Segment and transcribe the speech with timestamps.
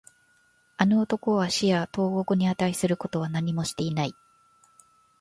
[0.77, 4.15] あの男は死や投獄に値することは何もしていない